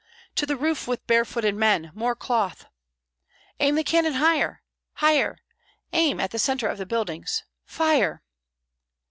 "To 0.37 0.47
the 0.47 0.57
roof 0.57 0.87
with 0.87 1.05
barefooted 1.05 1.53
men! 1.53 1.91
more 1.93 2.15
cloth!" 2.15 2.65
"Aim 3.59 3.75
the 3.75 3.83
cannon 3.83 4.13
higher! 4.13 4.63
higher! 4.93 5.37
aim 5.93 6.19
at 6.19 6.31
the 6.31 6.39
centre 6.39 6.67
of 6.67 6.79
the 6.79 6.87
buildings 6.87 7.43
fire!" 7.65 8.23